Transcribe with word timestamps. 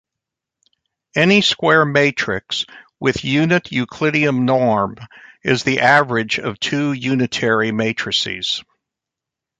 Any 1.15 1.41
square 1.41 1.85
matrix 1.85 2.65
with 2.99 3.23
unit 3.23 3.71
Euclidean 3.71 4.45
norm 4.45 4.95
is 5.43 5.63
the 5.63 5.81
average 5.81 6.39
of 6.39 6.59
two 6.59 6.91
unitary 6.91 7.71
matrices. 7.71 8.63